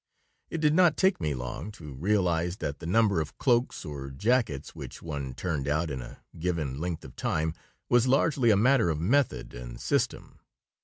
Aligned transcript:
It 0.49 0.61
did 0.61 0.73
not 0.73 0.97
take 0.97 1.21
me 1.21 1.35
long 1.35 1.71
to 1.73 1.93
realize 1.93 2.57
that 2.57 2.79
the 2.79 2.87
number 2.87 3.21
of 3.21 3.37
cloaks 3.37 3.85
or 3.85 4.09
jackets 4.09 4.73
which 4.73 5.03
one 5.03 5.35
turned 5.35 5.67
out 5.67 5.91
in 5.91 6.01
a 6.01 6.23
given 6.39 6.79
length 6.79 7.05
of 7.05 7.15
time 7.15 7.53
was 7.87 8.07
largely 8.07 8.49
a 8.49 8.57
matter 8.57 8.89
of 8.89 8.99
method 8.99 9.53
and 9.53 9.79
system. 9.79 10.39